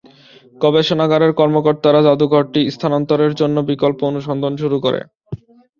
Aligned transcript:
গবেষণাগারের 0.61 1.31
কর্মকর্তারা 1.39 1.99
জাদুঘরটি 2.03 2.61
স্থানান্তরের 2.75 3.31
জন্য 3.35 3.57
বিকল্প 3.69 3.99
অনুসন্ধান 4.11 4.53
শুরু 4.61 4.77
করে। 4.85 4.99